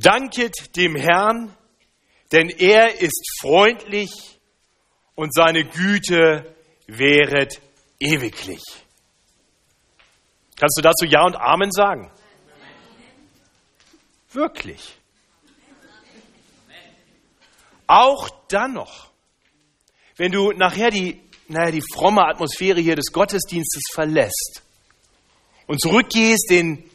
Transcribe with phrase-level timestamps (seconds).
[0.00, 1.56] Danket dem Herrn,
[2.32, 4.10] denn er ist freundlich
[5.14, 6.54] und seine Güte
[6.86, 7.60] wäret
[7.98, 8.62] ewiglich.
[10.56, 12.10] Kannst du dazu Ja und Amen sagen?
[14.30, 14.96] Wirklich.
[17.86, 19.10] Auch dann noch,
[20.16, 24.62] wenn du nachher die, naja, die fromme Atmosphäre hier des Gottesdienstes verlässt
[25.66, 26.90] und zurückgehst in,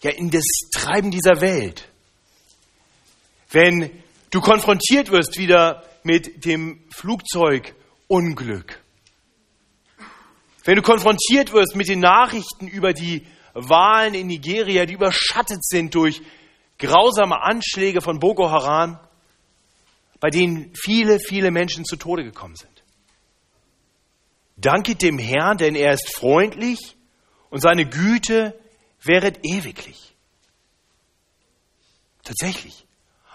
[0.00, 1.88] ja, in das Treiben dieser Welt,
[3.50, 3.90] wenn
[4.30, 8.82] du konfrontiert wirst wieder mit dem Flugzeugunglück,
[10.64, 15.94] wenn du konfrontiert wirst mit den Nachrichten über die Wahlen in Nigeria, die überschattet sind
[15.94, 16.20] durch
[16.78, 19.00] grausame Anschläge von Boko Haram,
[20.20, 22.82] bei denen viele, viele Menschen zu Tode gekommen sind.
[24.56, 26.96] Danket dem Herrn, denn er ist freundlich
[27.50, 28.58] und seine Güte
[29.02, 30.16] wäret ewiglich.
[32.24, 32.87] Tatsächlich.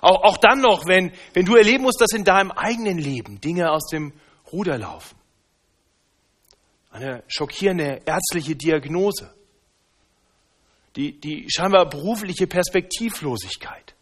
[0.03, 3.71] Auch, auch dann noch, wenn, wenn du erleben musst, dass in deinem eigenen Leben Dinge
[3.71, 4.11] aus dem
[4.51, 5.17] Ruder laufen.
[6.91, 9.33] Eine schockierende ärztliche Diagnose.
[10.97, 13.95] Die, die scheinbar berufliche Perspektivlosigkeit.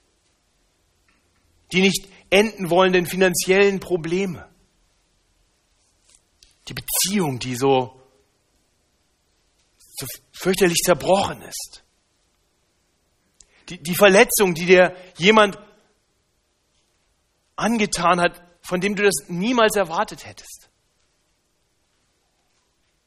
[1.72, 4.50] Die nicht enden wollenden finanziellen Probleme.
[6.68, 8.02] Die Beziehung, die so,
[9.78, 11.84] so fürchterlich zerbrochen ist.
[13.70, 15.60] Die, die Verletzung, die dir jemand
[17.62, 20.70] angetan hat, von dem du das niemals erwartet hättest.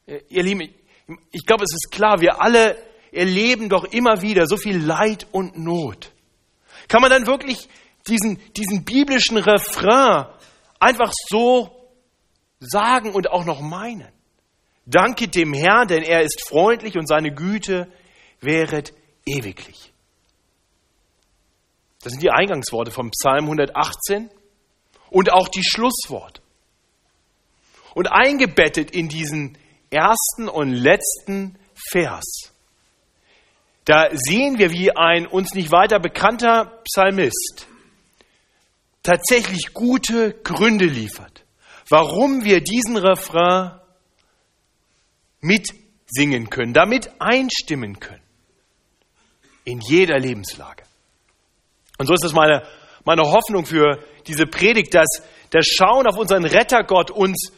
[0.06, 0.61] Ihr Lieben,
[1.30, 2.77] ich glaube, es ist klar, wir alle
[3.12, 6.12] erleben doch immer wieder so viel Leid und Not.
[6.88, 7.69] Kann man dann wirklich
[8.08, 10.27] diesen, diesen biblischen Refrain
[10.78, 11.70] einfach so
[12.61, 14.12] sagen und auch noch meinen.
[14.86, 17.91] Danke dem Herrn, denn er ist freundlich und seine Güte
[18.41, 18.92] wäret
[19.24, 19.92] ewiglich.
[22.02, 24.28] Das sind die Eingangsworte vom Psalm 118
[25.15, 26.43] und auch die Schlussworte.
[27.95, 29.57] Und eingebettet in diesen
[29.91, 31.57] ersten und letzten
[31.92, 32.52] Vers,
[33.85, 37.69] da sehen wir, wie ein uns nicht weiter bekannter Psalmist
[39.05, 41.45] tatsächlich gute Gründe liefert,
[41.89, 43.79] warum wir diesen Refrain
[45.41, 48.23] mitsingen können, damit einstimmen können.
[49.64, 50.83] In jeder Lebenslage.
[51.98, 52.67] Und so ist es meine,
[53.05, 55.08] meine Hoffnung für diese Predigt, dass
[55.51, 57.52] das Schauen auf unseren Rettergott uns,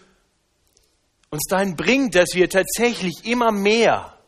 [1.31, 4.19] uns dahin bringt, dass wir tatsächlich immer mehr,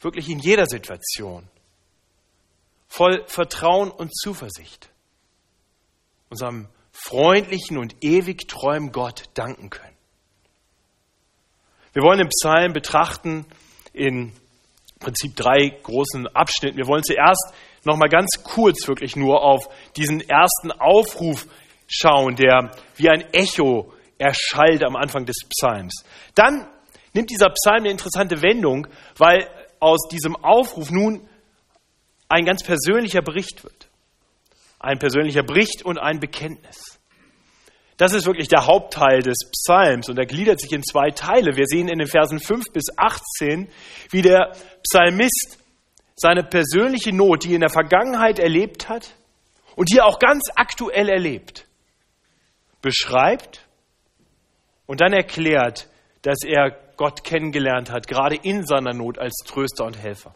[0.00, 1.48] wirklich in jeder Situation,
[2.88, 4.90] voll Vertrauen und Zuversicht
[6.28, 9.96] unserem freundlichen und ewig treuen Gott danken können.
[11.92, 13.44] Wir wollen den Psalm betrachten
[13.92, 14.32] in
[15.02, 16.78] Prinzip drei großen Abschnitten.
[16.78, 17.52] Wir wollen zuerst
[17.84, 21.46] noch mal ganz kurz wirklich nur auf diesen ersten Aufruf
[21.86, 26.04] schauen, der wie ein Echo erschallt am Anfang des Psalms.
[26.34, 26.66] Dann
[27.12, 28.86] nimmt dieser Psalm eine interessante Wendung,
[29.18, 29.48] weil
[29.80, 31.28] aus diesem Aufruf nun
[32.28, 33.88] ein ganz persönlicher Bericht wird
[34.82, 36.91] ein persönlicher Bericht und ein Bekenntnis.
[37.96, 41.56] Das ist wirklich der Hauptteil des Psalms und er gliedert sich in zwei Teile.
[41.56, 43.68] Wir sehen in den Versen 5 bis 18,
[44.10, 45.58] wie der Psalmist
[46.16, 49.14] seine persönliche Not, die er in der Vergangenheit erlebt hat
[49.76, 51.66] und die er auch ganz aktuell erlebt,
[52.80, 53.66] beschreibt
[54.86, 55.88] und dann erklärt,
[56.22, 60.34] dass er Gott kennengelernt hat, gerade in seiner Not als Tröster und Helfer.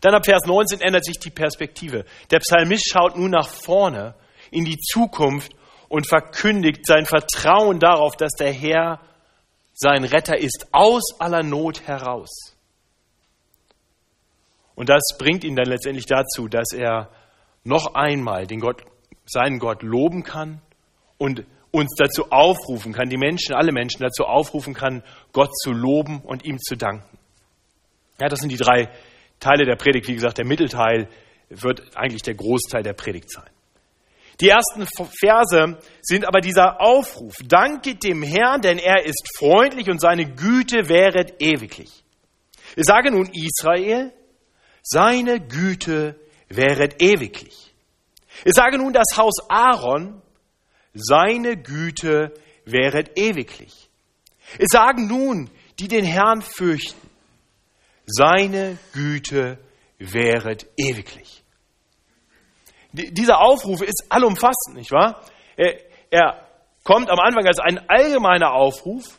[0.00, 2.04] Dann ab Vers 19 ändert sich die Perspektive.
[2.30, 4.14] Der Psalmist schaut nun nach vorne
[4.50, 5.52] in die Zukunft
[5.92, 8.98] und verkündigt sein Vertrauen darauf, dass der Herr
[9.74, 12.56] sein Retter ist, aus aller Not heraus.
[14.74, 17.10] Und das bringt ihn dann letztendlich dazu, dass er
[17.62, 18.82] noch einmal den Gott,
[19.26, 20.62] seinen Gott loben kann
[21.18, 25.02] und uns dazu aufrufen kann, die Menschen, alle Menschen dazu aufrufen kann,
[25.32, 27.18] Gott zu loben und ihm zu danken.
[28.18, 28.88] Ja, das sind die drei
[29.40, 31.10] Teile der Predigt, wie gesagt, der Mittelteil
[31.50, 33.51] wird eigentlich der Großteil der Predigt sein.
[34.40, 37.34] Die ersten Verse sind aber dieser Aufruf.
[37.44, 42.02] Danket dem Herrn, denn er ist freundlich und seine Güte wäret ewiglich.
[42.76, 44.12] Ich sage nun Israel,
[44.82, 46.18] seine Güte
[46.48, 47.74] wäret ewiglich.
[48.44, 50.22] Ich sage nun das Haus Aaron,
[50.94, 52.32] seine Güte
[52.64, 53.88] wäret ewiglich.
[54.58, 57.08] Ich sage nun, die den Herrn fürchten,
[58.06, 59.58] seine Güte
[59.98, 61.41] wäret ewiglich.
[62.92, 65.22] Dieser Aufruf ist allumfassend, nicht wahr?
[65.56, 65.78] Er,
[66.10, 66.46] er
[66.84, 69.18] kommt am Anfang als ein allgemeiner Aufruf,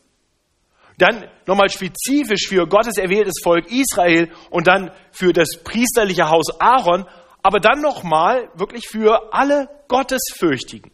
[0.97, 7.05] Dann nochmal spezifisch für Gottes erwähltes Volk Israel und dann für das priesterliche Haus Aaron,
[7.41, 10.91] aber dann nochmal wirklich für alle Gottesfürchtigen.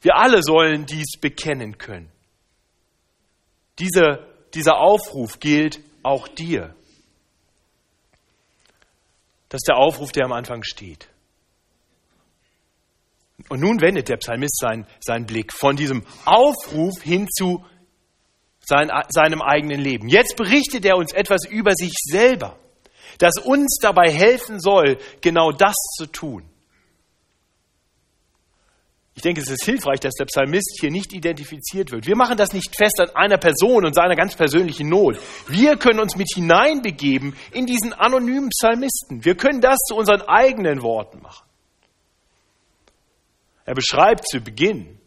[0.00, 2.10] Wir alle sollen dies bekennen können.
[3.78, 6.74] Diese, dieser Aufruf gilt auch dir.
[9.48, 11.08] Das ist der Aufruf, der am Anfang steht.
[13.48, 17.64] Und nun wendet der Psalmist seinen, seinen Blick von diesem Aufruf hin zu
[18.60, 20.08] sein, seinem eigenen Leben.
[20.08, 22.58] Jetzt berichtet er uns etwas über sich selber,
[23.18, 26.44] das uns dabei helfen soll, genau das zu tun.
[29.18, 32.06] Ich denke, es ist hilfreich, dass der Psalmist hier nicht identifiziert wird.
[32.06, 35.18] Wir machen das nicht fest an einer Person und seiner ganz persönlichen Not.
[35.48, 39.24] Wir können uns mit hineinbegeben in diesen anonymen Psalmisten.
[39.24, 41.44] Wir können das zu unseren eigenen Worten machen.
[43.64, 45.00] Er beschreibt zu Beginn,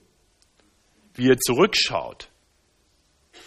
[1.13, 2.27] wie er zurückschaut.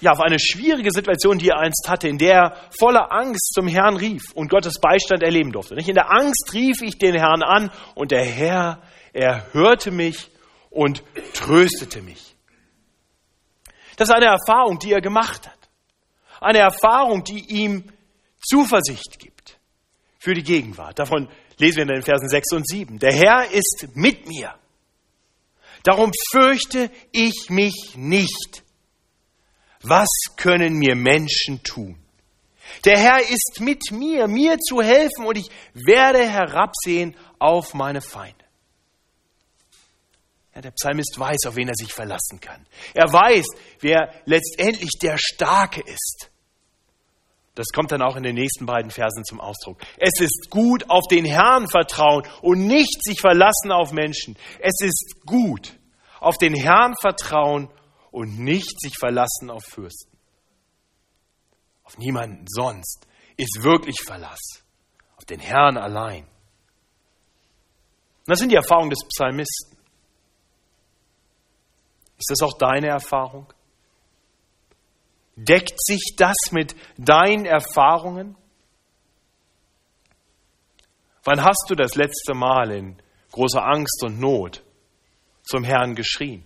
[0.01, 3.69] Ja, auf eine schwierige Situation, die er einst hatte, in der er voller Angst zum
[3.69, 5.75] Herrn rief und Gottes Beistand erleben durfte.
[5.75, 8.81] In der Angst rief ich den Herrn an und der Herr,
[9.13, 10.31] er hörte mich
[10.75, 12.35] und tröstete mich.
[13.97, 15.59] Das ist eine Erfahrung, die er gemacht hat.
[16.41, 17.93] Eine Erfahrung, die ihm
[18.41, 19.59] Zuversicht gibt
[20.19, 20.99] für die Gegenwart.
[20.99, 21.29] Davon
[21.59, 22.99] lesen wir in den Versen 6 und 7.
[22.99, 24.55] Der Herr ist mit mir.
[25.85, 28.65] Darum fürchte ich mich nicht.
[29.83, 31.99] Was können mir Menschen tun?
[32.85, 38.44] Der Herr ist mit mir, mir zu helfen und ich werde herabsehen auf meine Feinde.
[40.55, 42.65] Ja, der Psalmist weiß, auf wen er sich verlassen kann.
[42.95, 43.45] Er weiß,
[43.81, 46.31] wer letztendlich der Starke ist.
[47.57, 49.81] Das kommt dann auch in den nächsten beiden Versen zum Ausdruck.
[49.97, 54.37] Es ist gut, auf den Herrn vertrauen und nicht sich verlassen auf Menschen.
[54.61, 55.79] Es ist gut,
[56.21, 57.69] auf den Herrn vertrauen
[58.11, 60.17] und nicht sich verlassen auf Fürsten.
[61.85, 64.41] Auf niemanden sonst ist wirklich Verlass.
[65.17, 66.27] Auf den Herrn allein.
[68.27, 69.74] Das sind die Erfahrungen des Psalmisten.
[72.25, 73.53] Ist das auch deine Erfahrung?
[75.37, 78.35] Deckt sich das mit deinen Erfahrungen?
[81.25, 82.97] Wann hast du das letzte Mal in
[83.31, 84.63] großer Angst und Not
[85.43, 86.43] zum Herrn geschrien?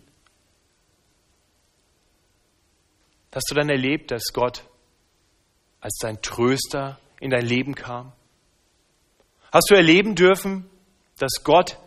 [3.32, 4.64] Hast du dann erlebt, dass Gott
[5.80, 8.12] als dein Tröster in dein Leben kam?
[9.52, 10.69] Hast du erleben dürfen,
[11.19, 11.78] dass Gott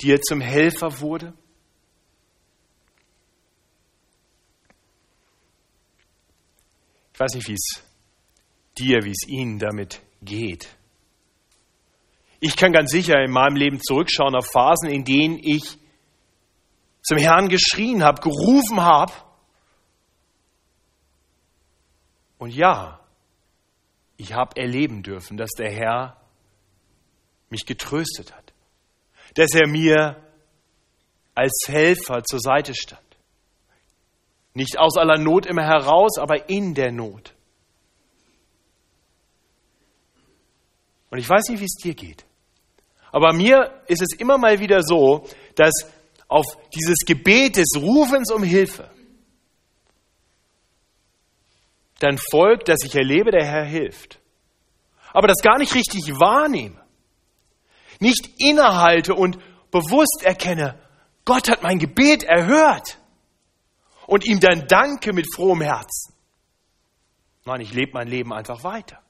[0.00, 1.34] dir zum Helfer wurde?
[7.20, 7.82] Ich weiß nicht, wie es
[8.78, 10.74] dir, wie es Ihnen damit geht.
[12.40, 15.76] Ich kann ganz sicher in meinem Leben zurückschauen auf Phasen, in denen ich
[17.02, 19.12] zum Herrn geschrien habe, gerufen habe.
[22.38, 23.00] Und ja,
[24.16, 26.16] ich habe erleben dürfen, dass der Herr
[27.50, 28.54] mich getröstet hat,
[29.34, 30.24] dass er mir
[31.34, 33.09] als Helfer zur Seite stand.
[34.54, 37.34] Nicht aus aller Not immer heraus, aber in der Not.
[41.10, 42.24] Und ich weiß nicht, wie es dir geht.
[43.12, 45.26] Aber mir ist es immer mal wieder so,
[45.56, 45.72] dass
[46.28, 48.88] auf dieses Gebet des Rufens um Hilfe
[52.00, 54.18] dann folgt, dass ich erlebe, der Herr hilft.
[55.12, 56.80] Aber das gar nicht richtig wahrnehme.
[58.00, 59.38] Nicht innehalte und
[59.70, 60.78] bewusst erkenne,
[61.24, 62.99] Gott hat mein Gebet erhört
[64.10, 66.12] und ihm dann danke mit frohem Herzen.
[67.44, 69.00] Nein, ich lebe mein Leben einfach weiter.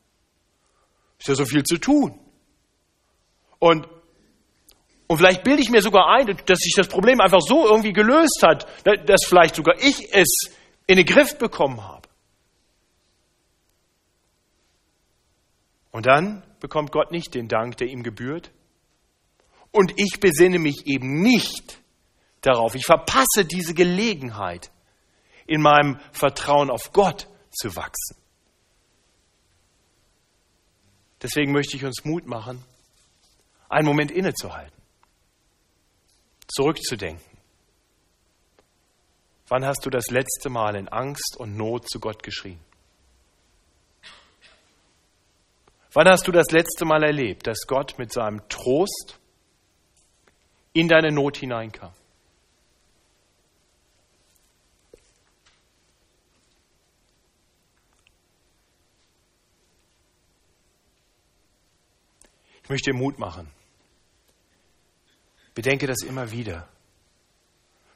[1.18, 2.20] Ist ja so viel zu tun.
[3.58, 3.88] Und,
[5.06, 8.42] und vielleicht bilde ich mir sogar ein, dass sich das Problem einfach so irgendwie gelöst
[8.42, 10.50] hat, dass vielleicht sogar ich es
[10.86, 12.06] in den Griff bekommen habe.
[15.92, 18.50] Und dann bekommt Gott nicht den Dank, der ihm gebührt.
[19.70, 21.80] Und ich besinne mich eben nicht
[22.42, 22.74] darauf.
[22.74, 24.70] Ich verpasse diese Gelegenheit,
[25.50, 28.16] in meinem Vertrauen auf Gott zu wachsen.
[31.20, 32.64] Deswegen möchte ich uns Mut machen,
[33.68, 34.80] einen Moment innezuhalten,
[36.46, 37.36] zurückzudenken.
[39.48, 42.60] Wann hast du das letzte Mal in Angst und Not zu Gott geschrien?
[45.92, 49.18] Wann hast du das letzte Mal erlebt, dass Gott mit seinem Trost
[50.72, 51.92] in deine Not hineinkam?
[62.70, 63.50] Ich möchte dir Mut machen.
[65.56, 66.68] Bedenke das immer wieder.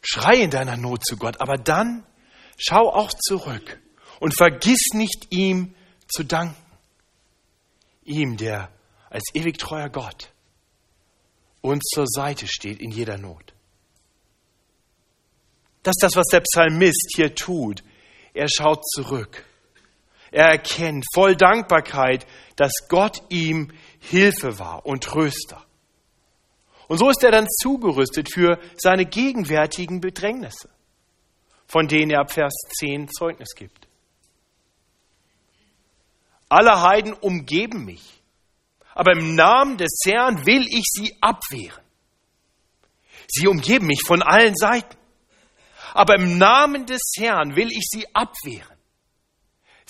[0.02, 2.04] Schrei in deiner Not zu Gott, aber dann
[2.58, 3.80] schau auch zurück
[4.18, 5.76] und vergiss nicht ihm
[6.08, 6.60] zu danken.
[8.02, 8.68] Ihm, der
[9.10, 10.32] als ewig treuer Gott
[11.60, 13.54] uns zur Seite steht in jeder Not.
[15.84, 17.84] Das ist das, was der Psalmist hier tut.
[18.32, 19.46] Er schaut zurück.
[20.32, 22.26] Er erkennt voll Dankbarkeit,
[22.56, 23.70] dass Gott ihm
[24.10, 25.64] Hilfe war und Tröster.
[26.88, 30.68] Und so ist er dann zugerüstet für seine gegenwärtigen Bedrängnisse,
[31.66, 33.88] von denen er ab Vers 10 Zeugnis gibt.
[36.48, 38.22] Alle Heiden umgeben mich,
[38.94, 41.82] aber im Namen des Herrn will ich sie abwehren.
[43.26, 44.96] Sie umgeben mich von allen Seiten,
[45.94, 48.73] aber im Namen des Herrn will ich sie abwehren.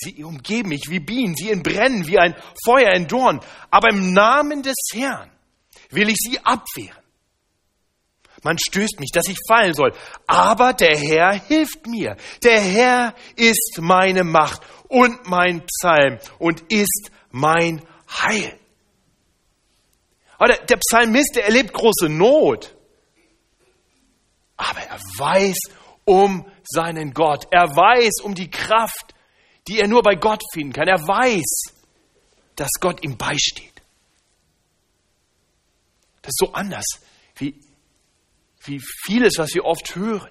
[0.04, 2.34] Sie umgeben mich wie Bienen, sie entbrennen wie ein
[2.64, 5.30] Feuer in Dorn, aber im Namen des Herrn
[5.90, 7.02] will ich sie abwehren.
[8.42, 9.92] Man stößt mich, dass ich fallen soll,
[10.26, 12.16] aber der Herr hilft mir.
[12.42, 18.58] Der Herr ist meine Macht und mein Psalm und ist mein Heil.
[20.36, 22.74] Aber der, Psalmist, der erlebt große Not.
[24.58, 25.58] Aber er weiß
[26.04, 27.46] um seinen Gott.
[27.50, 29.13] Er weiß um die Kraft,
[29.68, 30.88] die er nur bei Gott finden kann.
[30.88, 31.74] Er weiß,
[32.56, 33.72] dass Gott ihm beisteht.
[36.22, 36.84] Das ist so anders
[37.36, 37.60] wie,
[38.64, 40.30] wie vieles, was wir oft hören.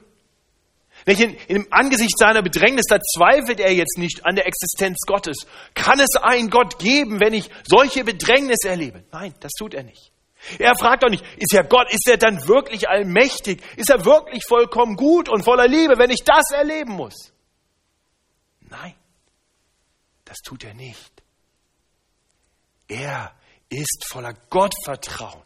[1.05, 5.45] In, Im Angesicht seiner Bedrängnis, da zweifelt er jetzt nicht an der Existenz Gottes.
[5.73, 9.03] Kann es einen Gott geben, wenn ich solche Bedrängnis erlebe?
[9.11, 10.11] Nein, das tut er nicht.
[10.59, 13.61] Er fragt doch nicht, ist er Gott, ist er dann wirklich allmächtig?
[13.77, 17.33] Ist er wirklich vollkommen gut und voller Liebe, wenn ich das erleben muss?
[18.61, 18.95] Nein,
[20.33, 21.11] das tut er nicht.
[22.87, 23.31] Er
[23.69, 25.43] ist voller Gottvertrauen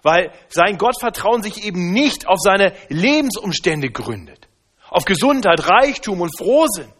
[0.00, 4.48] weil sein Gottvertrauen sich eben nicht auf seine Lebensumstände gründet,
[4.88, 6.90] auf Gesundheit, Reichtum und Frohsinn.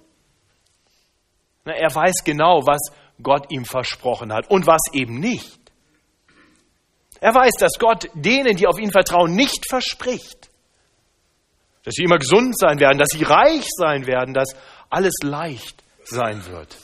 [1.65, 2.81] Er weiß genau, was
[3.23, 5.59] Gott ihm versprochen hat und was eben nicht.
[7.21, 10.51] Er weiß, dass Gott denen, die auf ihn vertrauen, nicht verspricht,
[11.85, 14.55] dass sie immer gesund sein werden, dass sie reich sein werden, dass
[14.91, 16.77] alles leicht sein wird.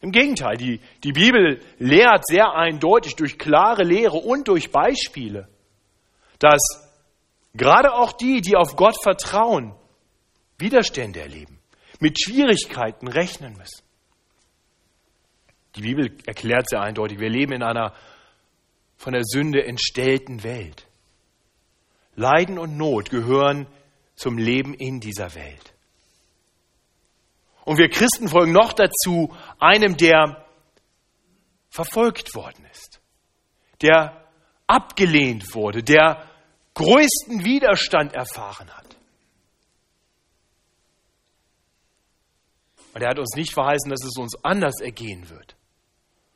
[0.00, 5.48] Im Gegenteil, die, die Bibel lehrt sehr eindeutig durch klare Lehre und durch Beispiele,
[6.40, 6.60] dass
[7.54, 9.74] gerade auch die, die auf Gott vertrauen,
[10.58, 11.60] Widerstände erleben,
[12.00, 13.82] mit Schwierigkeiten rechnen müssen.
[15.76, 17.94] Die Bibel erklärt sehr eindeutig, wir leben in einer
[18.96, 20.86] von der Sünde entstellten Welt.
[22.14, 23.66] Leiden und Not gehören
[24.16, 25.71] zum Leben in dieser Welt.
[27.64, 30.44] Und wir Christen folgen noch dazu einem, der
[31.70, 33.00] verfolgt worden ist,
[33.80, 34.26] der
[34.66, 36.28] abgelehnt wurde, der
[36.74, 38.96] größten Widerstand erfahren hat.
[42.94, 45.56] Und er hat uns nicht verheißen, dass es uns anders ergehen wird,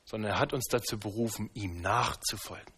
[0.05, 2.73] sondern er hat uns dazu berufen, ihm nachzufolgen.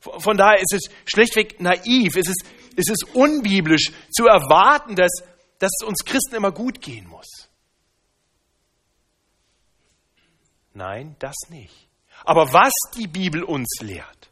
[0.00, 2.44] Von daher ist es schlechtweg naiv, es ist,
[2.90, 5.22] es unbiblisch zu erwarten, dass
[5.62, 7.48] dass es uns Christen immer gut gehen muss.
[10.74, 11.88] Nein, das nicht.
[12.24, 14.30] Aber was die Bibel uns lehrt,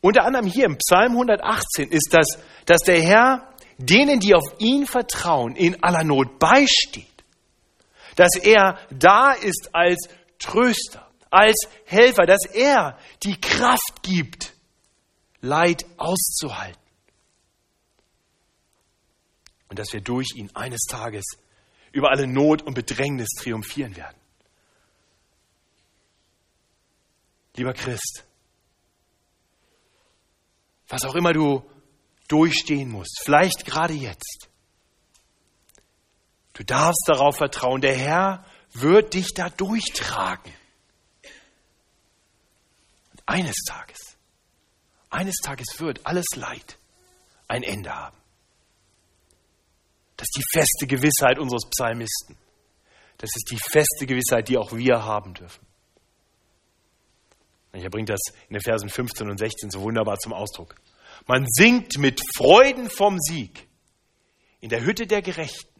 [0.00, 2.28] unter anderem hier im Psalm 118, ist das,
[2.64, 7.24] dass der Herr denen, die auf ihn vertrauen, in aller Not beisteht.
[8.14, 10.08] Dass er da ist als
[10.38, 11.56] Tröster, als
[11.86, 14.52] Helfer, dass er die Kraft gibt,
[15.40, 16.85] Leid auszuhalten
[19.68, 21.24] und dass wir durch ihn eines Tages
[21.92, 24.16] über alle Not und Bedrängnis triumphieren werden.
[27.56, 28.24] Lieber Christ,
[30.88, 31.68] was auch immer du
[32.28, 34.48] durchstehen musst, vielleicht gerade jetzt,
[36.52, 40.52] du darfst darauf vertrauen, der Herr wird dich da durchtragen.
[43.12, 44.16] Und eines Tages,
[45.08, 46.78] eines Tages wird alles Leid
[47.48, 48.16] ein Ende haben.
[50.16, 52.36] Das ist die feste Gewissheit unseres Psalmisten.
[53.18, 55.66] Das ist die feste Gewissheit, die auch wir haben dürfen.
[57.72, 60.76] Er bringt das in den Versen 15 und 16 so wunderbar zum Ausdruck.
[61.26, 63.66] Man singt mit Freuden vom Sieg
[64.60, 65.72] in der Hütte der Gerechten.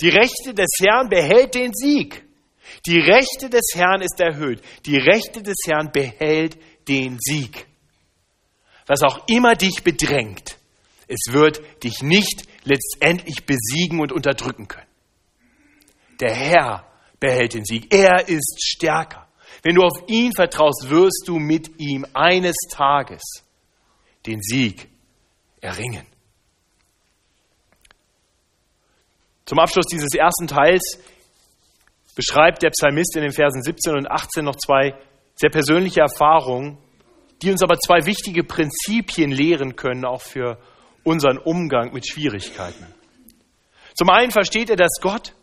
[0.00, 2.24] Die Rechte des Herrn behält den Sieg.
[2.86, 4.62] Die Rechte des Herrn ist erhöht.
[4.84, 7.66] Die Rechte des Herrn behält den Sieg.
[8.86, 10.58] Was auch immer dich bedrängt,
[11.06, 14.86] es wird dich nicht letztendlich besiegen und unterdrücken können.
[16.20, 16.86] Der Herr
[17.20, 17.92] behält den Sieg.
[17.92, 19.28] Er ist stärker.
[19.62, 23.22] Wenn du auf ihn vertraust, wirst du mit ihm eines Tages
[24.26, 24.88] den Sieg
[25.60, 26.06] erringen.
[29.44, 31.00] Zum Abschluss dieses ersten Teils
[32.14, 34.94] beschreibt der Psalmist in den Versen 17 und 18 noch zwei
[35.34, 36.78] sehr persönliche Erfahrungen,
[37.42, 40.58] die uns aber zwei wichtige Prinzipien lehren können, auch für
[41.08, 42.86] unseren Umgang mit Schwierigkeiten.
[43.94, 45.34] Zum einen versteht er, dass Gott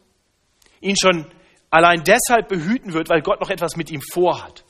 [0.80, 1.28] ihn schon
[1.70, 4.64] allein deshalb behüten wird, weil Gott noch etwas mit ihm vorhat.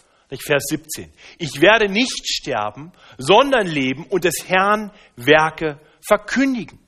[0.45, 1.13] Vers 17.
[1.37, 6.79] Ich werde nicht sterben, sondern leben und des Herrn Werke verkündigen.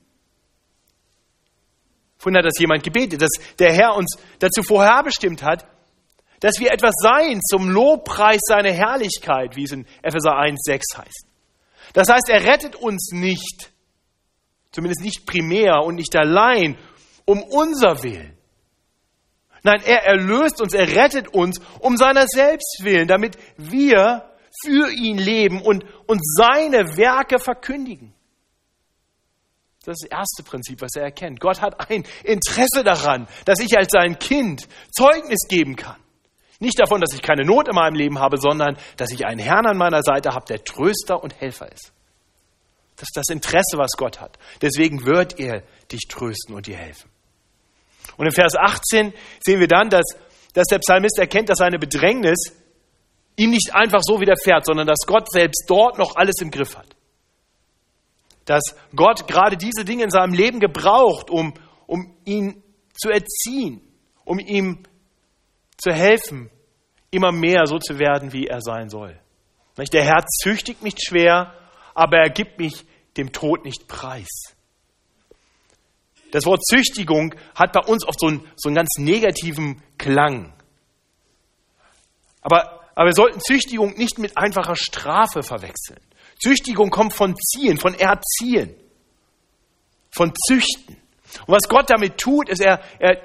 [2.18, 5.66] Vorhin hat das jemand gebetet, dass der Herr uns dazu vorherbestimmt hat,
[6.40, 11.26] dass wir etwas sein zum Lobpreis seiner Herrlichkeit, wie es in Epheser 1, 6 heißt.
[11.94, 13.70] Das heißt, er rettet uns nicht,
[14.78, 16.78] zumindest nicht primär und nicht allein,
[17.24, 18.36] um unser Willen.
[19.64, 24.30] Nein, er erlöst uns, er rettet uns um seiner selbst willen, damit wir
[24.62, 28.14] für ihn leben und, und seine Werke verkündigen.
[29.84, 31.40] Das ist das erste Prinzip, was er erkennt.
[31.40, 35.96] Gott hat ein Interesse daran, dass ich als sein Kind Zeugnis geben kann.
[36.60, 39.66] Nicht davon, dass ich keine Not in meinem Leben habe, sondern dass ich einen Herrn
[39.66, 41.92] an meiner Seite habe, der Tröster und Helfer ist.
[42.98, 44.38] Das ist das Interesse, was Gott hat.
[44.60, 47.10] Deswegen wird er dich trösten und dir helfen.
[48.16, 50.04] Und in Vers 18 sehen wir dann, dass,
[50.52, 52.52] dass der Psalmist erkennt, dass seine Bedrängnis
[53.36, 56.96] ihm nicht einfach so widerfährt, sondern dass Gott selbst dort noch alles im Griff hat
[58.48, 58.62] dass
[58.96, 61.52] Gott gerade diese Dinge in seinem Leben gebraucht, um,
[61.86, 62.62] um ihn
[62.94, 63.82] zu erziehen,
[64.24, 64.84] um ihm
[65.76, 66.50] zu helfen,
[67.10, 69.20] immer mehr so zu werden, wie er sein soll.
[69.92, 71.52] Der Herr züchtigt mich schwer,
[71.98, 72.86] aber er gibt mich
[73.16, 74.28] dem Tod nicht preis.
[76.30, 80.52] Das Wort Züchtigung hat bei uns oft so einen, so einen ganz negativen Klang.
[82.40, 86.00] Aber, aber wir sollten Züchtigung nicht mit einfacher Strafe verwechseln.
[86.40, 88.76] Züchtigung kommt von Ziehen, von Erziehen,
[90.12, 90.96] von Züchten.
[91.46, 93.20] Und was Gott damit tut, ist, er, er,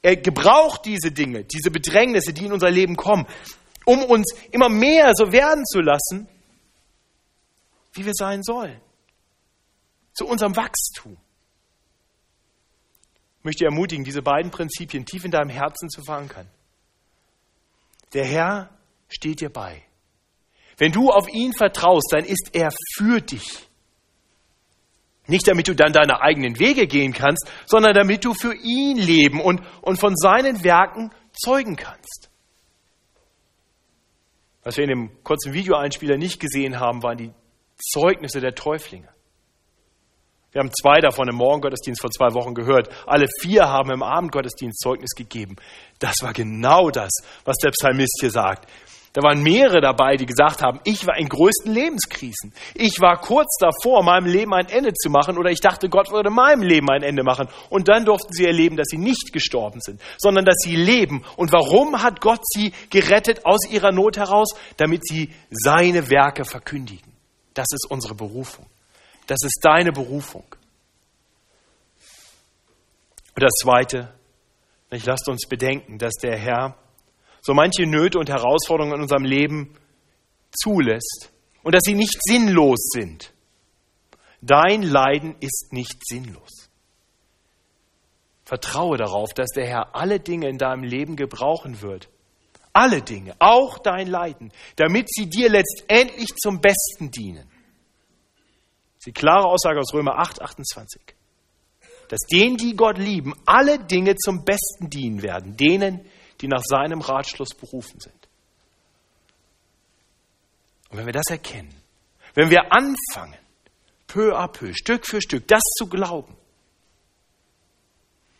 [0.00, 3.26] er gebraucht diese Dinge, diese Bedrängnisse, die in unser Leben kommen,
[3.84, 6.28] um uns immer mehr so werden zu lassen,
[7.94, 8.80] wie wir sein sollen.
[10.12, 11.16] Zu unserem Wachstum.
[13.38, 16.48] Ich möchte ermutigen, diese beiden Prinzipien tief in deinem Herzen zu verankern.
[18.12, 18.70] Der Herr
[19.08, 19.82] steht dir bei.
[20.76, 23.68] Wenn du auf ihn vertraust, dann ist er für dich.
[25.26, 29.40] Nicht damit du dann deine eigenen Wege gehen kannst, sondern damit du für ihn leben
[29.40, 32.30] und, und von seinen Werken zeugen kannst.
[34.62, 37.32] Was wir in dem kurzen Videoeinspieler nicht gesehen haben, waren die
[37.76, 39.08] Zeugnisse der Täuflinge.
[40.54, 42.88] Wir haben zwei davon im Morgengottesdienst vor zwei Wochen gehört.
[43.06, 45.56] Alle vier haben im Abendgottesdienst Zeugnis gegeben.
[45.98, 47.10] Das war genau das,
[47.44, 48.70] was der Psalmist hier sagt.
[49.14, 52.52] Da waren mehrere dabei, die gesagt haben, ich war in größten Lebenskrisen.
[52.74, 56.30] Ich war kurz davor, meinem Leben ein Ende zu machen oder ich dachte, Gott würde
[56.30, 57.48] meinem Leben ein Ende machen.
[57.70, 61.24] Und dann durften sie erleben, dass sie nicht gestorben sind, sondern dass sie leben.
[61.36, 64.48] Und warum hat Gott sie gerettet aus ihrer Not heraus?
[64.76, 67.13] Damit sie seine Werke verkündigen.
[67.54, 68.66] Das ist unsere Berufung.
[69.26, 70.44] Das ist deine Berufung.
[73.34, 74.12] Und das Zweite,
[74.90, 76.76] lasst uns bedenken, dass der Herr
[77.40, 79.74] so manche Nöte und Herausforderungen in unserem Leben
[80.50, 83.32] zulässt und dass sie nicht sinnlos sind.
[84.40, 86.70] Dein Leiden ist nicht sinnlos.
[88.44, 92.08] Vertraue darauf, dass der Herr alle Dinge in deinem Leben gebrauchen wird.
[92.74, 97.46] Alle Dinge, auch dein Leiden, damit sie dir letztendlich zum Besten dienen.
[97.46, 101.00] Das ist die klare Aussage aus Römer 8, 28.
[102.08, 105.56] Dass denen, die Gott lieben, alle Dinge zum Besten dienen werden.
[105.56, 106.04] Denen,
[106.40, 108.28] die nach seinem Ratschluss berufen sind.
[110.90, 111.74] Und wenn wir das erkennen,
[112.34, 113.38] wenn wir anfangen,
[114.08, 116.36] peu à peu, Stück für Stück, das zu glauben,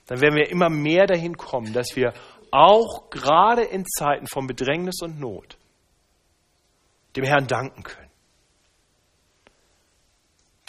[0.07, 2.12] dann werden wir immer mehr dahin kommen, dass wir
[2.55, 5.59] auch gerade in Zeiten von Bedrängnis und Not
[7.17, 8.11] dem Herrn danken können.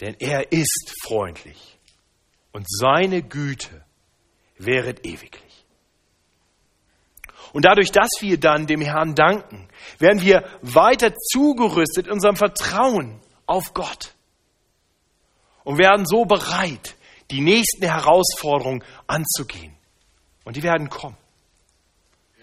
[0.00, 1.78] Denn er ist freundlich
[2.52, 3.84] und seine Güte
[4.58, 5.64] wäret ewiglich.
[7.52, 9.68] Und dadurch, dass wir dann dem Herrn danken,
[9.98, 14.14] werden wir weiter zugerüstet in unserem Vertrauen auf Gott
[15.62, 16.96] und werden so bereit,
[17.30, 19.74] die nächsten Herausforderungen anzugehen.
[20.44, 21.16] Und die werden kommen.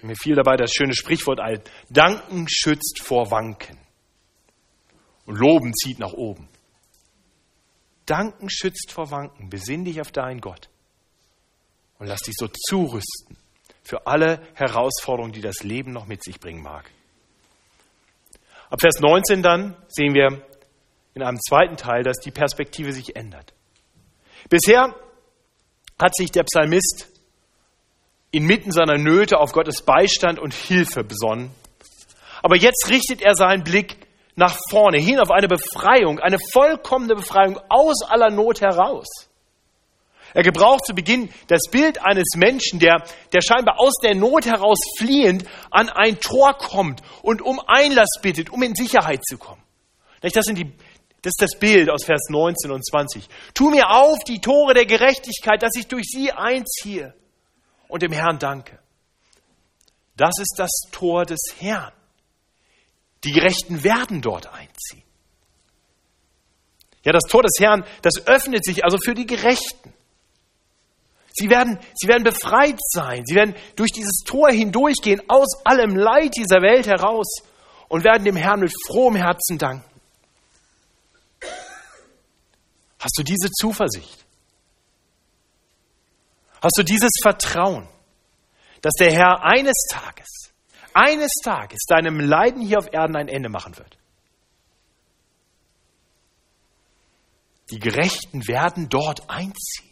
[0.03, 3.77] Mir fiel dabei das schöne Sprichwort ein, Danken schützt vor Wanken
[5.25, 6.49] und Loben zieht nach oben.
[8.05, 9.49] Danken schützt vor Wanken.
[9.49, 10.69] Besinn dich auf deinen Gott
[11.99, 13.37] und lass dich so zurüsten
[13.81, 16.91] für alle Herausforderungen, die das Leben noch mit sich bringen mag.
[18.69, 20.45] Ab Vers 19 dann sehen wir
[21.13, 23.53] in einem zweiten Teil, dass die Perspektive sich ändert.
[24.49, 24.95] Bisher
[25.97, 27.12] hat sich der Psalmist
[28.33, 31.51] inmitten seiner Nöte auf Gottes Beistand und Hilfe besonnen.
[32.41, 33.95] Aber jetzt richtet er seinen Blick
[34.35, 39.07] nach vorne, hin auf eine Befreiung, eine vollkommene Befreiung aus aller Not heraus.
[40.33, 44.79] Er gebraucht zu Beginn das Bild eines Menschen, der, der scheinbar aus der Not heraus
[44.97, 49.61] fliehend an ein Tor kommt und um Einlass bittet, um in Sicherheit zu kommen.
[50.21, 50.73] Das, sind die,
[51.21, 53.27] das ist das Bild aus Vers 19 und 20.
[53.53, 57.13] Tu mir auf die Tore der Gerechtigkeit, dass ich durch sie einziehe
[57.93, 58.79] und dem Herrn danke.
[60.17, 61.93] Das ist das Tor des Herrn.
[63.23, 65.03] Die Gerechten werden dort einziehen.
[67.03, 69.93] Ja, das Tor des Herrn, das öffnet sich also für die Gerechten.
[71.33, 73.21] Sie werden, sie werden befreit sein.
[73.27, 77.43] Sie werden durch dieses Tor hindurchgehen, aus allem Leid dieser Welt heraus
[77.89, 79.85] und werden dem Herrn mit frohem Herzen danken.
[82.99, 84.22] Hast du diese Zuversicht?
[86.63, 87.89] Hast du dieses Vertrauen,
[88.81, 90.53] dass der Herr eines Tages,
[90.93, 93.97] eines Tages deinem Leiden hier auf Erden ein Ende machen wird?
[97.69, 99.89] Die Gerechten werden dort einziehen.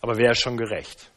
[0.00, 1.12] Aber wer ist schon gerecht?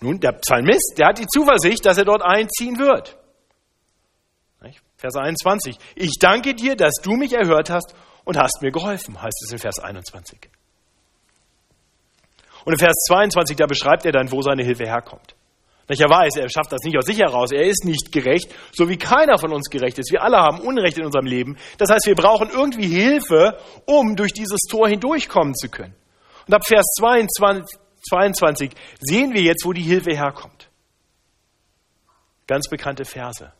[0.00, 3.18] Nun, der Psalmist, der hat die Zuversicht, dass er dort einziehen wird.
[4.96, 5.76] Vers 21.
[5.94, 7.94] Ich danke dir, dass du mich erhört hast
[8.26, 10.50] und hast mir geholfen, heißt es in Vers 21.
[12.66, 15.34] Und in Vers 22, da beschreibt er dann, wo seine Hilfe herkommt.
[15.88, 17.52] Er weiß, er schafft das nicht aus sich heraus.
[17.52, 20.10] Er ist nicht gerecht, so wie keiner von uns gerecht ist.
[20.10, 21.56] Wir alle haben Unrecht in unserem Leben.
[21.78, 25.94] Das heißt, wir brauchen irgendwie Hilfe, um durch dieses Tor hindurchkommen zu können.
[26.48, 27.78] Und ab Vers 22,
[28.10, 30.68] 22 sehen wir jetzt, wo die Hilfe herkommt.
[32.48, 33.52] Ganz bekannte Verse.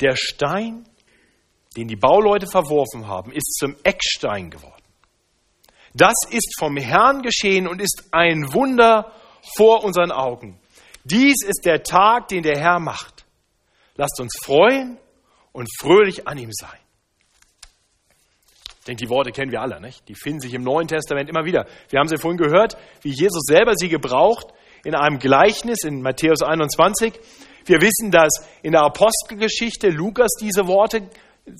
[0.00, 0.86] Der Stein,
[1.76, 4.82] den die Bauleute verworfen haben, ist zum Eckstein geworden.
[5.94, 9.12] Das ist vom Herrn geschehen und ist ein Wunder
[9.56, 10.58] vor unseren Augen.
[11.04, 13.24] Dies ist der Tag, den der Herr macht.
[13.96, 14.98] Lasst uns freuen
[15.52, 16.78] und fröhlich an ihm sein.
[18.80, 20.06] Ich denke, die Worte kennen wir alle, nicht?
[20.08, 21.66] Die finden sich im Neuen Testament immer wieder.
[21.88, 24.48] Wir haben sie vorhin gehört, wie Jesus selber sie gebraucht
[24.84, 27.14] in einem Gleichnis in Matthäus 21.
[27.64, 31.08] Wir wissen, dass in der Apostelgeschichte Lukas diese Worte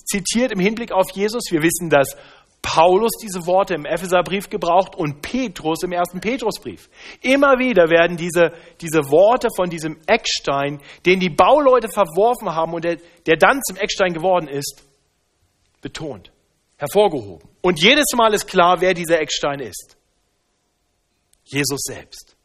[0.04, 1.44] zitiert im Hinblick auf Jesus.
[1.50, 2.16] Wir wissen, dass
[2.62, 6.88] Paulus diese Worte im Epheserbrief gebraucht und Petrus im ersten Petrusbrief.
[7.20, 12.84] Immer wieder werden diese, diese Worte von diesem Eckstein, den die Bauleute verworfen haben und
[12.84, 14.82] der, der dann zum Eckstein geworden ist,
[15.82, 16.32] betont
[16.76, 17.48] hervorgehoben.
[17.60, 19.96] Und jedes Mal ist klar, wer dieser Eckstein ist.
[21.44, 22.36] Jesus selbst.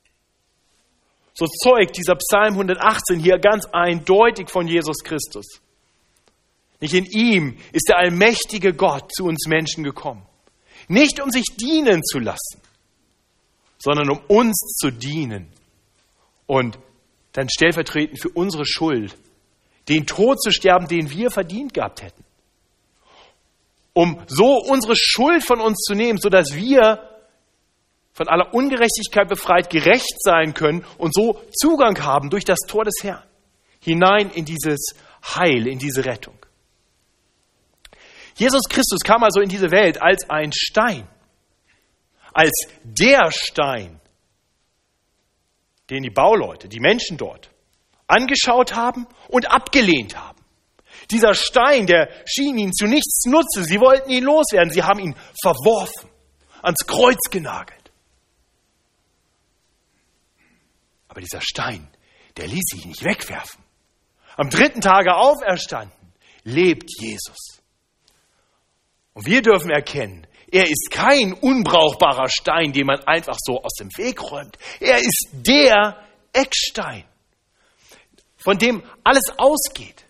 [1.33, 5.61] So zeugt dieser Psalm 118 hier ganz eindeutig von Jesus Christus.
[6.79, 10.25] Nicht in ihm ist der allmächtige Gott zu uns Menschen gekommen.
[10.87, 12.61] Nicht um sich dienen zu lassen,
[13.77, 15.51] sondern um uns zu dienen
[16.47, 16.79] und
[17.33, 19.15] dann stellvertretend für unsere Schuld,
[19.87, 22.23] den Tod zu sterben, den wir verdient gehabt hätten
[23.99, 27.03] um so unsere Schuld von uns zu nehmen, sodass wir
[28.13, 32.95] von aller Ungerechtigkeit befreit gerecht sein können und so Zugang haben durch das Tor des
[33.01, 33.23] Herrn
[33.81, 34.93] hinein in dieses
[35.35, 36.35] Heil, in diese Rettung.
[38.39, 41.05] Jesus Christus kam also in diese Welt als ein Stein,
[42.33, 43.99] als der Stein,
[45.89, 47.51] den die Bauleute, die Menschen dort
[48.07, 50.39] angeschaut haben und abgelehnt haben.
[51.11, 53.65] Dieser Stein, der schien ihnen zu nichts nutze.
[53.65, 54.71] Sie wollten ihn loswerden.
[54.71, 56.09] Sie haben ihn verworfen,
[56.61, 57.91] ans Kreuz genagelt.
[61.09, 61.89] Aber dieser Stein,
[62.37, 63.63] der ließ sich nicht wegwerfen.
[64.37, 67.58] Am dritten Tage auferstanden, lebt Jesus.
[69.19, 73.89] Und wir dürfen erkennen, er ist kein unbrauchbarer Stein, den man einfach so aus dem
[73.97, 74.57] Weg räumt.
[74.79, 75.97] Er ist der
[76.31, 77.03] Eckstein,
[78.37, 80.05] von dem alles ausgeht.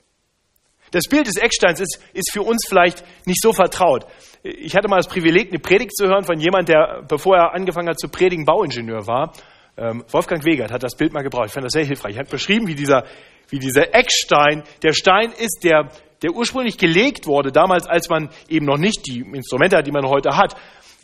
[0.92, 4.06] Das Bild des Ecksteins ist, ist für uns vielleicht nicht so vertraut.
[4.44, 7.90] Ich hatte mal das Privileg, eine Predigt zu hören von jemand, der, bevor er angefangen
[7.90, 9.34] hat zu predigen, Bauingenieur war.
[9.76, 11.48] Ähm, Wolfgang Wegert hat das Bild mal gebraucht.
[11.48, 12.16] Ich fand das sehr hilfreich.
[12.16, 13.06] Er hat beschrieben, wie dieser,
[13.50, 15.90] wie dieser Eckstein, der Stein ist, der,
[16.22, 20.06] der ursprünglich gelegt wurde, damals, als man eben noch nicht die Instrumente hat, die man
[20.06, 20.56] heute hat.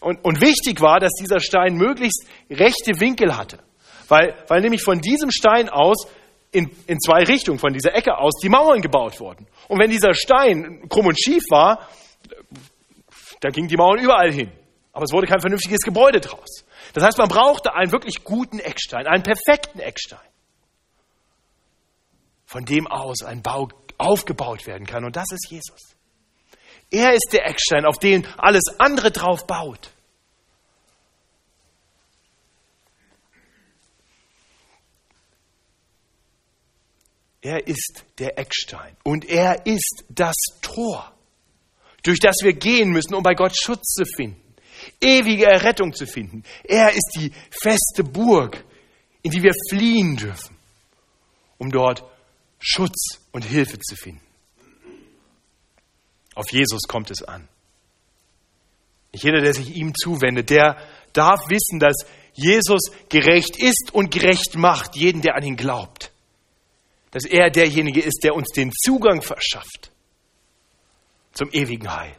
[0.01, 3.59] Und, und wichtig war, dass dieser Stein möglichst rechte Winkel hatte.
[4.07, 6.07] Weil, weil nämlich von diesem Stein aus
[6.51, 9.47] in, in zwei Richtungen, von dieser Ecke aus, die Mauern gebaut wurden.
[9.67, 11.89] Und wenn dieser Stein krumm und schief war,
[13.41, 14.51] dann gingen die Mauern überall hin.
[14.93, 16.63] Aber es wurde kein vernünftiges Gebäude draus.
[16.93, 20.19] Das heißt, man brauchte einen wirklich guten Eckstein, einen perfekten Eckstein,
[22.45, 25.05] von dem aus ein Bau aufgebaut werden kann.
[25.05, 25.95] Und das ist Jesus.
[26.91, 29.91] Er ist der Eckstein, auf den alles andere drauf baut.
[37.41, 41.13] Er ist der Eckstein und er ist das Tor,
[42.01, 44.41] durch das wir gehen müssen, um bei Gott Schutz zu finden,
[44.99, 46.43] ewige Errettung zu finden.
[46.63, 48.65] Er ist die feste Burg,
[49.21, 50.57] in die wir fliehen dürfen,
[51.59, 52.03] um dort
[52.65, 54.21] Schutz und Hilfe zu finden.
[56.33, 57.47] Auf Jesus kommt es an.
[59.13, 60.77] Nicht jeder, der sich ihm zuwendet, der
[61.13, 61.95] darf wissen, dass
[62.33, 66.11] Jesus gerecht ist und gerecht macht, jeden, der an ihn glaubt
[67.15, 69.89] dass er derjenige ist, der uns den Zugang verschafft
[71.31, 72.13] zum ewigen Heil.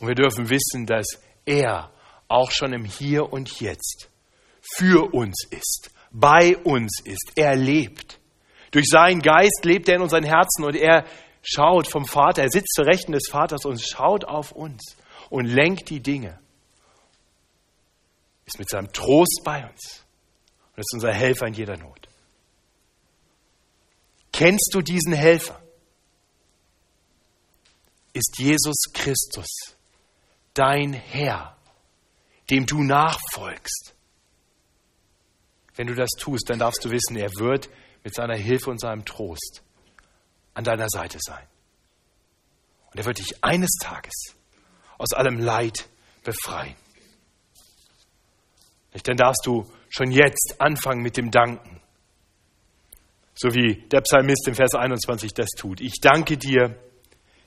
[0.00, 1.06] Und wir dürfen wissen, dass
[1.44, 1.92] er
[2.26, 4.10] auch schon im Hier und Jetzt
[4.74, 8.18] für uns ist, bei uns ist, er lebt.
[8.72, 11.04] Durch seinen Geist lebt er in unseren Herzen und er
[11.42, 14.96] schaut vom Vater, er sitzt zur Rechten des Vaters und schaut auf uns
[15.30, 16.40] und lenkt die Dinge.
[18.46, 20.04] Ist mit seinem Trost bei uns
[20.72, 22.08] und ist unser Helfer in jeder Not.
[24.32, 25.60] Kennst du diesen Helfer?
[28.14, 29.48] Ist Jesus Christus
[30.54, 31.56] dein Herr,
[32.50, 33.94] dem du nachfolgst?
[35.76, 37.68] Wenn du das tust, dann darfst du wissen, er wird
[38.04, 39.62] mit seiner Hilfe und seinem Trost
[40.54, 41.46] an deiner Seite sein.
[42.90, 44.36] Und er wird dich eines Tages
[44.98, 45.88] aus allem Leid
[46.24, 46.76] befreien.
[49.04, 51.82] Dann darfst du schon jetzt anfangen mit dem Danken
[53.34, 55.80] so wie der Psalmist im Vers 21 das tut.
[55.80, 56.76] Ich danke dir,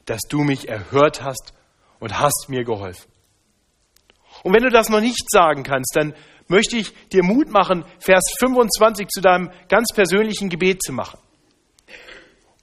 [0.05, 1.53] dass du mich erhört hast
[1.99, 3.09] und hast mir geholfen.
[4.43, 6.13] Und wenn du das noch nicht sagen kannst, dann
[6.47, 11.19] möchte ich dir Mut machen, Vers 25 zu deinem ganz persönlichen Gebet zu machen.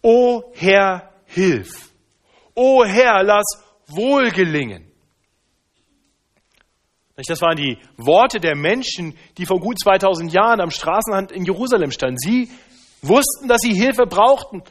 [0.03, 1.91] O Herr, hilf.
[2.55, 3.45] O Herr, lass
[3.89, 4.93] wohl gelingen.
[7.29, 11.93] Das waren die Worte der Menschen, die vor gut 2000 Jahren am Straßenrand in Jerusalem
[11.93, 12.19] standen.
[12.19, 12.51] Sie
[13.03, 14.63] wussten, dass sie Hilfe brauchten.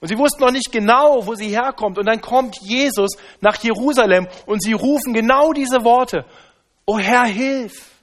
[0.00, 1.98] Und sie wussten noch nicht genau, wo sie herkommt.
[1.98, 6.26] Und dann kommt Jesus nach Jerusalem und sie rufen genau diese Worte.
[6.84, 7.95] O Herr, hilf.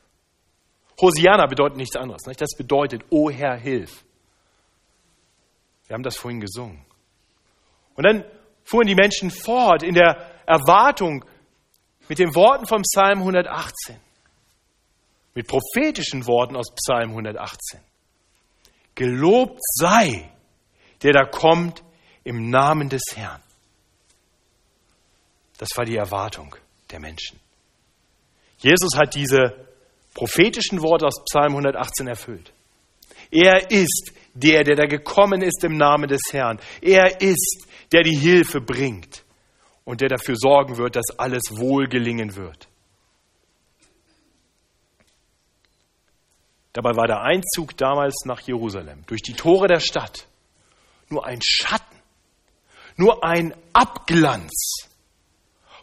[1.03, 2.25] Hosiana bedeutet nichts anderes.
[2.25, 2.41] Nicht?
[2.41, 4.03] Das bedeutet, O Herr, hilf.
[5.87, 6.83] Wir haben das vorhin gesungen.
[7.95, 8.23] Und dann
[8.63, 11.25] fuhren die Menschen fort in der Erwartung
[12.07, 13.99] mit den Worten vom Psalm 118.
[15.35, 17.81] Mit prophetischen Worten aus Psalm 118.
[18.95, 20.31] Gelobt sei,
[21.01, 21.83] der da kommt
[22.23, 23.41] im Namen des Herrn.
[25.57, 26.55] Das war die Erwartung
[26.91, 27.39] der Menschen.
[28.59, 29.72] Jesus hat diese
[30.13, 32.53] prophetischen Worte aus Psalm 118 erfüllt.
[33.31, 36.59] Er ist der, der da gekommen ist im Namen des Herrn.
[36.81, 39.23] Er ist, der die Hilfe bringt
[39.85, 42.67] und der dafür sorgen wird, dass alles wohl gelingen wird.
[46.73, 50.27] Dabei war der Einzug damals nach Jerusalem durch die Tore der Stadt
[51.09, 51.95] nur ein Schatten,
[52.97, 54.89] nur ein Abglanz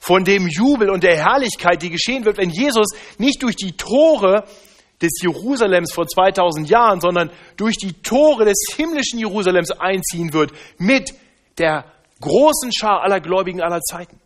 [0.01, 4.45] von dem Jubel und der Herrlichkeit, die geschehen wird, wenn Jesus nicht durch die Tore
[5.01, 11.13] des Jerusalems vor 2000 Jahren, sondern durch die Tore des himmlischen Jerusalems einziehen wird mit
[11.59, 11.85] der
[12.21, 14.19] großen Schar aller Gläubigen aller Zeiten.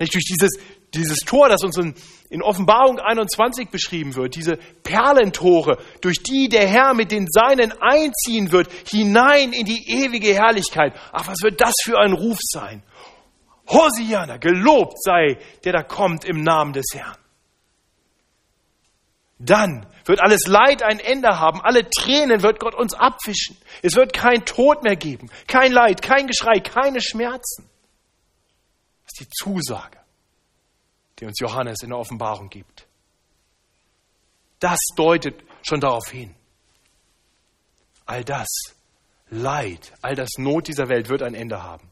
[0.00, 0.50] Nicht durch dieses,
[0.94, 1.94] dieses Tor, das uns in,
[2.30, 8.52] in Offenbarung 21 beschrieben wird, diese Perlentore, durch die der Herr mit den Seinen einziehen
[8.52, 10.94] wird, hinein in die ewige Herrlichkeit.
[11.12, 12.82] Ach, was wird das für ein Ruf sein?
[13.68, 17.16] Hosiana, gelobt sei, der da kommt im Namen des Herrn.
[19.38, 23.56] Dann wird alles Leid ein Ende haben, alle Tränen wird Gott uns abwischen.
[23.82, 27.70] Es wird kein Tod mehr geben, kein Leid, kein Geschrei, keine Schmerzen.
[29.04, 29.98] Das ist die Zusage
[31.18, 32.86] die uns Johannes in der Offenbarung gibt.
[34.60, 36.34] Das deutet schon darauf hin.
[38.06, 38.48] All das
[39.30, 41.90] Leid, all das Not dieser Welt wird ein Ende haben.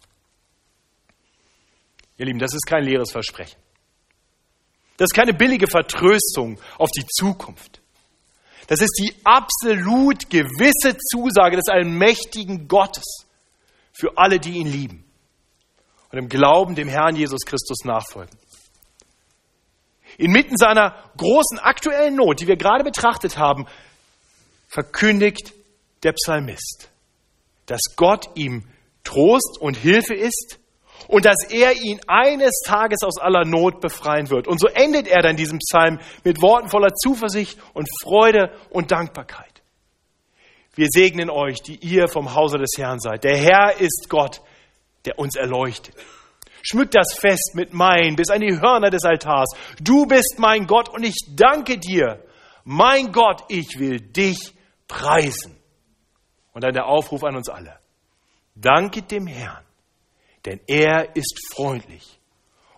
[2.19, 3.59] Ihr Lieben, das ist kein leeres Versprechen.
[4.97, 7.81] Das ist keine billige Vertröstung auf die Zukunft.
[8.69, 13.27] Das ist die absolut gewisse Zusage des allmächtigen Gottes
[13.93, 15.05] für alle, die ihn lieben
[16.11, 18.37] und im Glauben dem Herrn Jesus Christus nachfolgen.
[20.19, 23.67] Inmitten seiner großen aktuellen Not, die wir gerade betrachtet haben,
[24.69, 25.53] verkündigt
[26.03, 26.89] der Psalmist,
[27.67, 28.67] dass Gott ihm
[29.05, 30.59] Trost und Hilfe ist
[31.09, 34.49] und dass er ihn eines Tages aus aller Not befreien wird.
[34.49, 39.63] Und so endet er dann diesen Psalm mit Worten voller Zuversicht und Freude und Dankbarkeit.
[40.75, 43.25] Wir segnen euch, die ihr vom Hause des Herrn seid.
[43.25, 44.43] Der Herr ist Gott,
[45.07, 45.95] der uns erleuchtet.
[46.63, 49.51] Schmück das Fest mit Mein bis an die Hörner des Altars.
[49.81, 52.25] Du bist mein Gott und ich danke dir.
[52.65, 54.53] Mein Gott, ich will dich
[54.89, 55.57] preisen.
[56.53, 57.79] Und dann der Aufruf an uns alle.
[58.55, 59.65] Danket dem Herrn,
[60.47, 62.19] denn er ist freundlich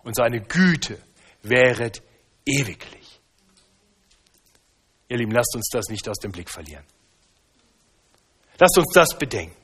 [0.03, 0.97] und seine Güte
[1.43, 2.01] wäret
[2.45, 3.21] ewiglich.
[5.07, 6.83] Ihr Lieben, lasst uns das nicht aus dem Blick verlieren.
[8.59, 9.55] Lasst uns das bedenken.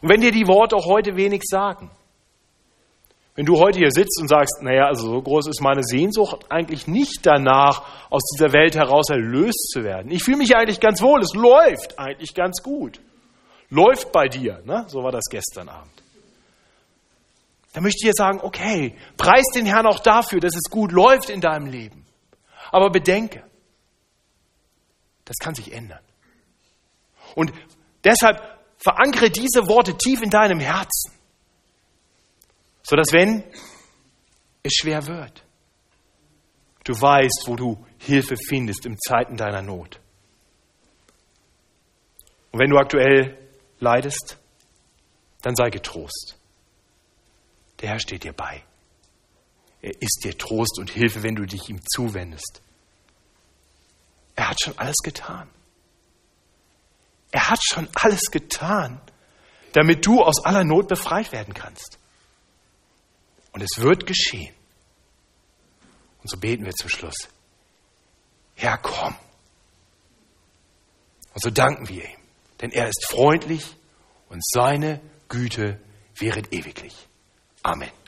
[0.00, 1.90] Und wenn dir die Worte auch heute wenig sagen,
[3.34, 6.86] wenn du heute hier sitzt und sagst, naja, also so groß ist meine Sehnsucht eigentlich
[6.86, 10.10] nicht danach, aus dieser Welt heraus erlöst zu werden.
[10.10, 13.00] Ich fühle mich eigentlich ganz wohl, es läuft eigentlich ganz gut.
[13.70, 14.84] Läuft bei dir, ne?
[14.88, 16.02] so war das gestern Abend.
[17.72, 21.30] Da möchte ich dir sagen, okay, preis den Herrn auch dafür, dass es gut läuft
[21.30, 22.04] in deinem Leben.
[22.72, 23.44] Aber bedenke,
[25.24, 26.02] das kann sich ändern.
[27.36, 27.52] Und
[28.02, 28.40] deshalb
[28.78, 31.12] verankere diese Worte tief in deinem Herzen,
[32.82, 33.44] sodass wenn
[34.62, 35.44] es schwer wird,
[36.84, 40.00] du weißt, wo du Hilfe findest in Zeiten deiner Not.
[42.50, 43.38] Und wenn du aktuell
[43.78, 44.38] leidest,
[45.42, 46.39] dann sei getrost.
[47.80, 48.62] Der Herr steht dir bei.
[49.82, 52.60] Er ist dir Trost und Hilfe, wenn du dich ihm zuwendest.
[54.36, 55.48] Er hat schon alles getan.
[57.30, 59.00] Er hat schon alles getan,
[59.72, 61.98] damit du aus aller Not befreit werden kannst.
[63.52, 64.54] Und es wird geschehen.
[66.22, 67.28] Und so beten wir zum Schluss.
[68.54, 69.14] Herr, komm.
[71.32, 72.18] Und so danken wir ihm,
[72.60, 73.76] denn er ist freundlich
[74.28, 75.80] und seine Güte
[76.16, 77.08] wäret ewiglich.
[77.64, 77.99] Amen.